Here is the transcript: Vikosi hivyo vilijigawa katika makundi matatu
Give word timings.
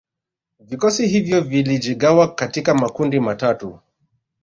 Vikosi 0.59 1.07
hivyo 1.07 1.41
vilijigawa 1.41 2.35
katika 2.35 2.73
makundi 2.73 3.19
matatu 3.19 3.79